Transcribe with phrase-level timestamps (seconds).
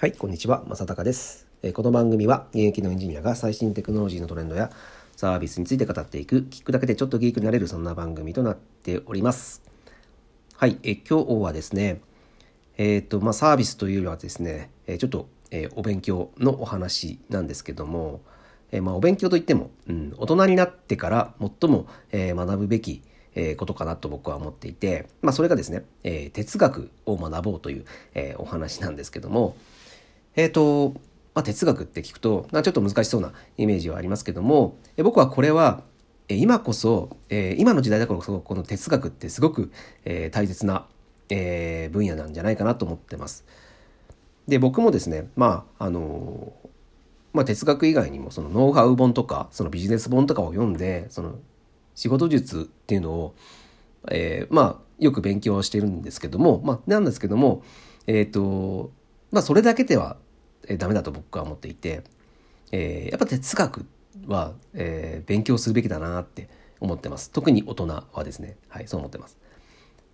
[0.00, 0.64] はい、こんにちは。
[0.66, 1.46] 正隆です。
[1.62, 4.70] えーこの番組は現役のエンジニアが最新テクノロジーのトレンドや
[5.14, 9.60] サービスについて語っていく、聞くだけでちょっとギークになれるそんな番組となっております。
[10.56, 12.00] はい、えー今日はですね、
[12.78, 18.22] えっ、と、まあ、サービスというよりはですね、えーちょっと、えーお勉強のお話なんですけども、
[18.72, 23.02] えーまあ、お勉強といっても、うん、大人になってから最も、えー学ぶべき、
[23.34, 29.56] えーことかなと僕は思っていて、まあ、それがですね、えー哲学を学ぼうという、えーお話なんですけども、
[30.36, 30.94] えっ、と、
[31.34, 35.82] まあ、哲学って聞くと、ちょっと難しそうなイメージはありますけども、え僕はこれは、
[36.28, 39.70] え今こそ、え今の時代だからこそ、この哲学ってすごく、
[40.04, 40.86] え大切な、
[41.28, 43.44] え分野なんじゃないかなと思ってます。
[44.48, 46.52] で、僕もですね、まあ、あの
[47.32, 51.38] まあ、哲学以外にもそのノウハウ本とかそのビジネス本とかを読んでその
[51.94, 53.34] 仕事術っていうのを、
[54.10, 57.62] えまあよく勉強してるんですけども、まあ、なんですけども
[58.06, 58.90] えっ、と
[59.30, 60.16] まあそれだけでは、
[60.68, 62.02] えーダメだと僕は思っていて、
[62.72, 63.86] えーやっぱ哲学
[64.26, 66.48] は、えー勉強するべきだなって
[66.80, 67.30] 思ってます。
[67.30, 68.56] 特に大人はですね。
[68.68, 69.38] はいそう思ってます。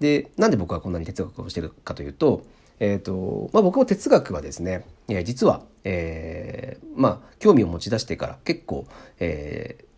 [0.00, 2.42] でなんで僕はこんなに哲学をしてるかというと,、
[2.80, 8.86] えーとまあ、僕も哲学はですね、え実は、えーまあ、興味を持ち出してから結構、
[9.20, 9.92] えー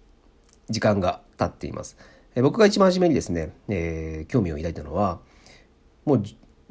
[0.70, 1.98] 時間が経っています。
[2.34, 5.20] え僕が一番初めにですね、え興味を抱いたのは
[6.06, 6.22] もう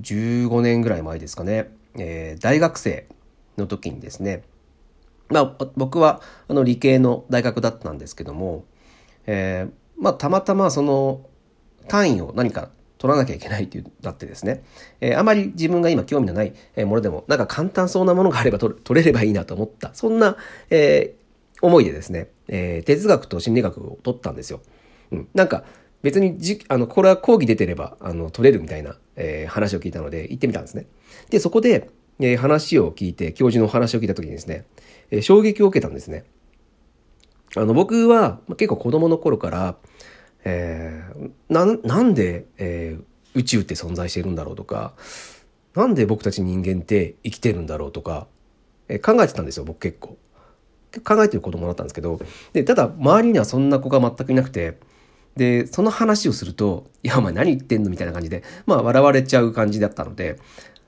[0.02, 3.08] 15年ぐらい前ですかね、えー大学生
[3.58, 4.44] の時にですね
[5.30, 8.66] まあ、僕はあの理系の大学だったんですけども、
[9.26, 11.28] えーまあ、たまたまその
[11.88, 14.64] 単位を何か取らなきゃいけないっていうだってですね、
[15.02, 16.54] えーあまり自分が今興味のない
[16.86, 20.38] ものでもなんか簡単そうなものがあれば取れ取れればいいなと思ったそんな、
[20.70, 21.24] えー
[21.62, 24.62] 思いでですね、えー哲学と心理学を取ったんですよ。
[25.12, 25.64] うん、なんか
[26.04, 30.86] 別にじあのこれは講義出てればあの取れるみたいな、えー話を聞いたので行ってみたんですね。
[31.30, 34.66] でそこで、えー話を聞いて教授の話を聞いた時にですね、
[35.10, 36.26] えー衝撃を受けたんですね。
[37.56, 39.78] あの僕は結構子供の頃から、
[40.44, 43.04] えーななんで、えー
[43.36, 44.94] 宇宙って存在してるんだろうとか
[45.74, 48.28] なんで僕たち人間って生きてるんだろうとか、
[48.90, 50.18] えー考えてたんですよ僕結構。
[51.04, 52.20] 考えてる子供だったんですけど
[52.52, 54.78] でただ周りにはそんな子が全くいなくて
[55.36, 60.40] でその話をすると「いやお前何言ってんの?」みたいな感じでまあ笑われちゃう感じだったので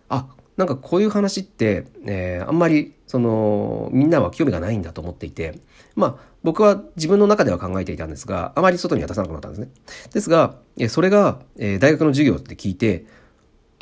[0.09, 5.59] あなんかこういう話って、えーあんまりそのみんなは興味がないんだと思っていて
[5.95, 9.69] まあ僕は自分の中では考えていたんですがあまり外には出さなくなったんですね。
[10.13, 13.05] ですがえそれが、え大学の授業って聞いて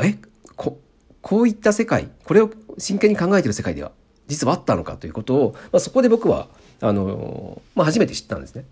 [0.02, 0.16] え
[0.56, 0.80] こ
[1.22, 3.92] こういった世界これを真剣に考えてる世界では
[4.28, 6.48] 実はあったのかということを、まあ、そこで僕は
[6.82, 8.66] あの、まあ、初めて知ったんですね。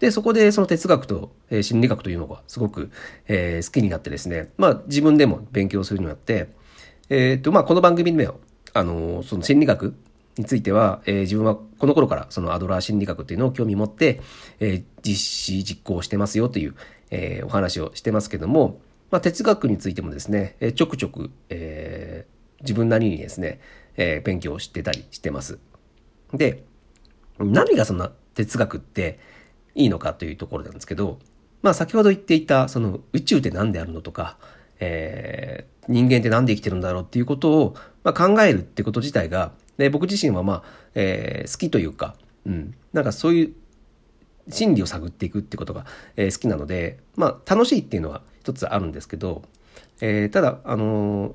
[0.00, 2.90] でそこでその哲学と、えー心理学というのがすごく、
[3.28, 6.48] えー好きになってですね、まあ、自分でも勉強するようになって、
[7.08, 8.34] えーとまあ、この番組では
[8.72, 9.94] あのその心理学
[10.36, 14.20] については、えー自分はこの頃からそのアドラー心理学というのを興味持って、
[14.60, 16.74] えー実施実行してますよという、
[17.10, 23.60] えーお話をしてますけども、まあ、哲学についてもですね、えーちょくちょく、えー自分なりにですね、
[23.96, 25.58] えー勉強してたりしてます。
[26.32, 26.64] で
[27.38, 29.18] 何がそんな哲学って
[29.74, 31.18] いいのかというところなんですけど、
[31.62, 34.38] まあ先ほど言っていたその宇宙って何であるのとか、
[34.80, 37.74] えー人間って何で生きてるんだろうっていうことを、
[38.04, 40.62] まあ、考えるってこと自体が、で僕自身はまあ、
[40.94, 43.52] えー好きというか、うん、なんかそういう
[44.48, 45.84] 心理を探っていくってことが、
[46.16, 49.42] えー好きなので、まあ楽しいっていうのは一つあるんですけど、
[50.00, 51.34] えーただ、あの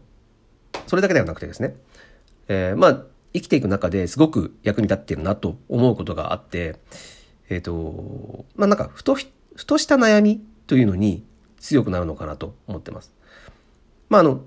[0.88, 1.76] それだけではなくてですね、
[2.48, 6.78] えーまあ生きていく中ですごく役に立っているなと思うことがあって、
[7.50, 11.24] えっ、と、まあなんかふと、ふとした悩みというのに
[11.60, 13.12] 強くなるのかなと思ってます。
[14.10, 14.42] まああの、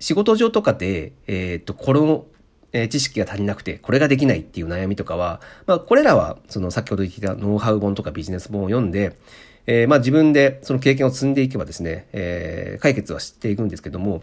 [0.00, 2.26] 仕事上とかで、えっ、と、この、
[2.74, 9.18] え知識が足りなくて、これができないっていう悩みとかは、まあこれらは、その先ほど言ったノウハウ本とかビジネス本を読んで、
[9.66, 14.22] えーまあ自分でその経験を積んでいけばですね、えー解決はしていくんですけども、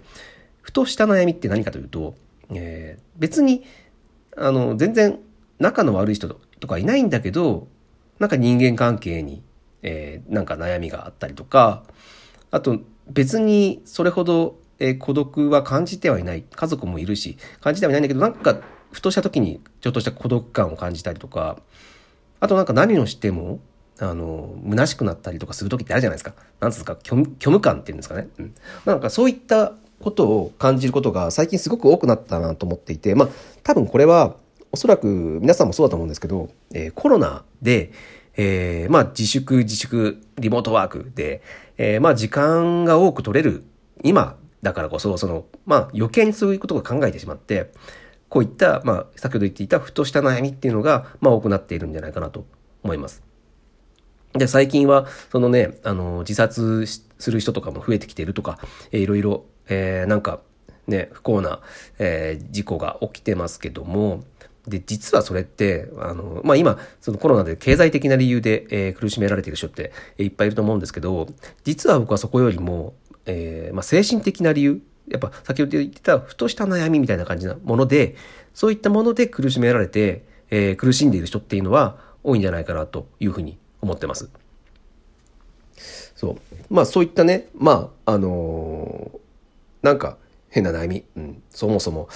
[0.61, 2.15] ふとした悩みって何かというと、
[2.51, 3.63] えー別に
[4.35, 5.19] あの全然
[5.59, 6.27] 仲の悪い人
[6.59, 7.67] とかいないんだけど
[8.19, 9.41] なんか人間関係に、
[9.81, 11.83] えーなんか悩みがあったりとか
[12.51, 18.61] あと別にそれほど、えー孤独は感じてはいない家族もいるし感じてはいないんだけどなんか
[18.91, 21.59] ふとした時にちょっとした孤独感を感じたりとか
[22.39, 23.59] あとなんか何をしても
[23.99, 26.33] あの虚しくなったりとかする時ってあるじゃないですか。
[26.61, 28.29] なんですか虚無虚無感っていうんですかね。
[28.39, 28.55] うん、
[28.85, 33.29] なんかそういったことを感じることが最近すごく多くなったなと思っていてまあ
[33.63, 34.35] 多分これは
[34.71, 35.07] おそらく
[35.41, 37.91] 皆さんもそうだと思うんですけど、えーコロナで、
[38.35, 41.41] えーまあ自粛自粛リモートワークで、
[41.77, 43.63] えーまあ時間が多く取れる
[44.03, 47.71] 今だからこそそのまあ余計にそういうことを考えてしまって
[48.29, 52.45] こういった、まあ、先ほど言っていたふとした悩みっていうのが、まあ、多くなっているんじゃないかなと
[52.83, 53.23] 思います。
[54.33, 58.59] で、最近は、そのね、あの、自殺する人とかも増えてきているとか、
[58.91, 60.41] え、いろいろ、えー、なんか、
[60.85, 61.61] ね、不幸な、
[61.97, 64.23] えー、事故が起きてますけども、
[64.69, 71.27] で、実はそれって、あの、まあ、今、そのコロナで経済的な理由で、えー、苦しめられている人って、えー、いっぱいいると思うんですけど、
[71.63, 72.93] 実は僕はそこよりも、
[73.25, 78.15] えー、まあ、精神的な理由、やっぱ先ほど言ってたふとした悩みみたいな感じなもので、
[78.53, 84.29] そういったもので苦しめられて、えー、苦しんでいる人っていうのは多いんじゃないかなというふうに思ってます。
[86.15, 86.37] そう。
[86.69, 90.17] まあそういったね、まあ、あのー、なんか
[90.49, 92.09] 変な悩み、うん、そもそも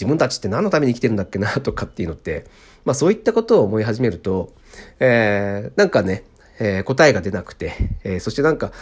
[0.00, 2.46] 自分たちって何のために生きてるんだっけなとかっていうのって、
[2.86, 4.54] まあそういったことを思い始めると、
[4.98, 6.24] えー、なんかね、
[6.58, 8.72] えー、答えが出なくて、えー、そしてなんか、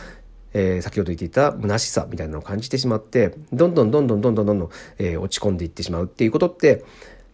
[0.52, 6.84] えー、先ほど言っていた虚しさみたいなのを感じてしまって、どんどんどんどんどんどんどんどん、えー、落ち込んでいってしまうっていうことって、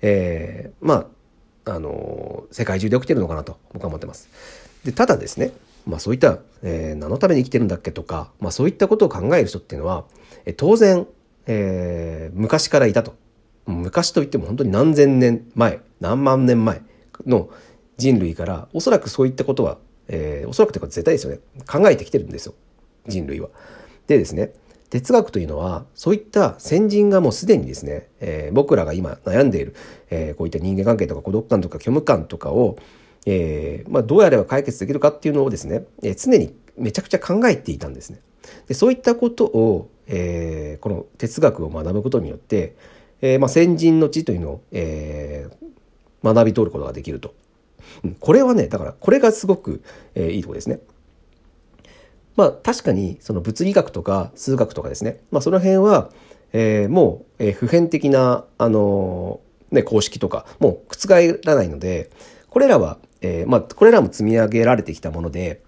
[0.01, 1.11] えー、ま
[1.67, 4.31] あ、あのー、世界中で起きてるのかなと僕は思ってます。
[4.85, 5.53] で、ただですね、
[5.87, 10.05] まあそういった、えー、何のために生きてるんだっけとか、まあそういったことを考える人っていうのは、
[10.47, 11.07] えー、当然、
[11.47, 13.15] えー、昔からいたと。
[13.67, 16.83] 昔といっても本当に何千年前、何万年前
[17.27, 17.49] の
[17.97, 19.79] 人類から、おそらくそういったことは、
[20.09, 22.55] えー、おそらくというか絶対ですよね、考えてきてるんですよ。
[23.07, 23.49] 人類は。
[24.07, 24.53] でですね、
[24.91, 29.75] 哲学というのは、そういった先人がもうすでにですね、えー、僕らが今悩んでいる、
[30.11, 32.77] えー、こういった人間関係とか孤独感とか虚無感とかを、
[33.27, 38.21] えー、まあ、どうやれば解決できるかっていうのをですね、えー、常にめちゃくちゃ考えていたんですね。
[38.69, 42.77] でそういったことを、えー、この哲学を学ぶことによって、
[43.27, 47.35] えー、まあ、先人の知というのを、えー、学び取ることができると。
[48.21, 49.83] これはね、だからこれがすごく、
[50.15, 50.81] えー、いいとこですね。
[52.37, 56.11] まあ確かにその物理学とか数学とかですね、まあその辺は、
[56.53, 62.11] えー、もう、えー、普遍的な、あのー、ね、公式とかもう覆らないので、
[62.51, 65.63] これらは、えー、まあこれらも積み上げられてきたもので、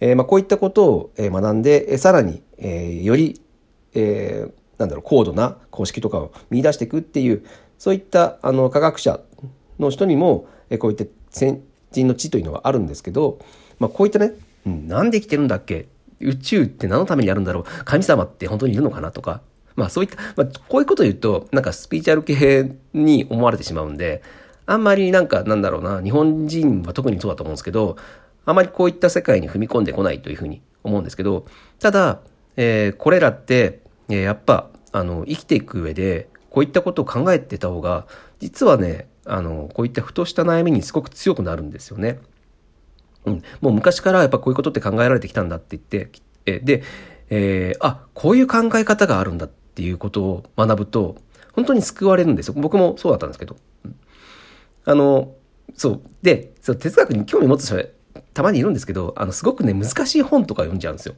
[0.00, 3.40] えー、まあこういったことを学んで、えさらに、えー、より、
[3.94, 7.44] えー、なんだろう、高度な公式とかを見出していくっていう、
[7.78, 9.20] そういったあの科学者
[9.78, 10.46] の人にも、
[10.78, 13.38] こういった先人の知というのはあるんですけど、
[13.78, 14.32] まあこういったね、
[14.66, 15.86] うん、なんで生きてるんだっけ
[16.20, 19.40] 宇宙って何のためにあるんだろう神様って本当にいるのかなとか、
[19.76, 24.22] まあそういった、まあこういうことを言うと、なんかスピーチャル系に思われてしまうんで、
[24.66, 27.96] あんまりなんかなんだろうな、日本人は特にそうだと思うんですけど、
[28.44, 31.46] あまりこういった世界に踏み込んでこないというふうに思うんですけど、
[31.78, 32.20] ただ、
[32.56, 33.80] えー、これらって、
[34.10, 38.06] え、やっぱ、あの、生きていく上で、こういったことを考えてた方が、
[38.40, 42.18] 実はね、あの、こういったふとした悩みにすごく強くなるんですよね。
[43.26, 46.10] うん、もう昔からやっぱこういうことって考えられてきたんだって言って、
[46.46, 46.82] えで、
[47.30, 51.16] えー、あ、こういう考え方があるんだっていうことを学ぶと、
[51.52, 52.54] 本当に救われるんですよ。
[52.56, 53.56] 僕もそうだったんですけど。
[54.84, 55.34] あの、
[55.74, 56.00] そう。
[56.22, 57.98] で、そう哲学に興味持つ人
[58.32, 61.14] たまにいるんですけど、あの、すごくね、難しい本とか読んじゃうんですよ。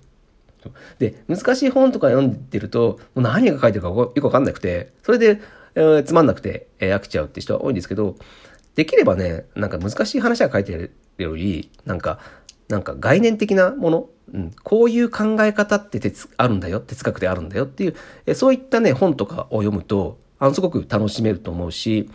[0.98, 5.40] で、難しい本とか読んでると、もう何が書いてるかよくわかんなくて、それで、
[5.74, 8.16] えー、つまんなくて、えー、飽きちゃうって人は多いんですけど、
[8.74, 12.18] できればね、なんか難しい話が書いてるより、なんか、
[12.68, 17.94] なんか概念的なもの、うん、こういう考え方って哲あるんだよ、哲学であるんだよっていう、
[18.26, 22.10] えそういったね、本とかを読むと、あの、すごく楽しめると思うし、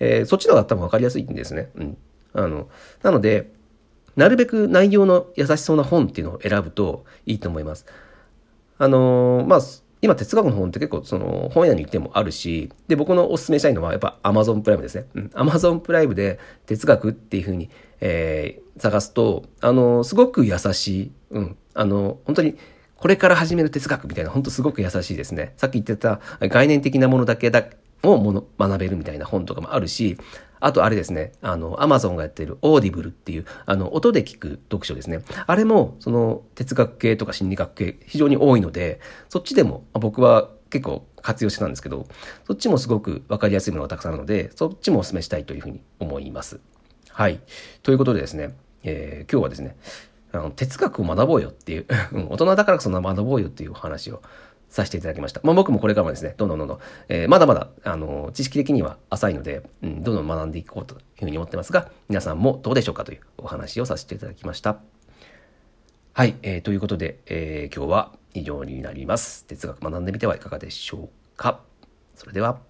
[0.00, 1.70] えー、そっちの方が多分分かりやすいんですね。
[1.76, 1.98] うん。
[2.32, 2.68] あの、
[3.02, 3.52] なので、
[4.16, 7.86] なるべく内容の優しそうな本っていうのを選ぶといいと思います。
[8.78, 9.60] あのー、まあ、
[10.02, 15.06] 今哲学の本って結構その本屋に行ってもあるし、で、僕のおすすめしたいのはやっぱ Amazon プライムですね。
[15.14, 15.26] うん。
[15.34, 21.56] Amazon プライムで哲学っていうふうに、えー、探すと、あのー、すごく優しい、うん。
[21.74, 22.56] あのー、本当に
[22.96, 25.54] これから始める哲学みたいな、本当すごく優しいですね。
[25.56, 27.64] さっき言ってた概念的なものだけだ、
[28.02, 30.18] をもの学べるみたいな本とかもあるし、
[30.60, 35.22] あとあれですね、あの、アマゾンがやってる Audible っていう、あの、音で聞く読書ですね。
[35.46, 42.06] あれも、その、哲学系とか心理学系、非常に多いので、そっちでも、僕は結構活用してたんですけど、
[42.46, 46.60] そっちもすごくわかりやすいものがたくさんあるので、そっちもお勧めしたいというふうに思います。
[47.10, 47.40] はい。
[47.82, 49.76] ということでですね、えー、今日はですね、
[50.32, 51.86] あの哲学を学ぼうよっていう
[52.30, 54.22] 大人だからそんな学ぼうよっていうお話を
[54.70, 55.40] させていただきました。
[55.44, 64.78] まあ、僕もこれからもですね、どんどんどんどん、えー、まだまだ、あの、知識的には浅いので、うん、どんどん学んでいこうというふうに思ってますが、皆さんもどうでしょうかというお話をさせていただきました。
[66.12, 69.44] はい、えー、ということで、えー、今日は以上になります。
[69.46, 71.60] 哲学学んでみてはいかがでしょうか。
[72.14, 72.69] それでは。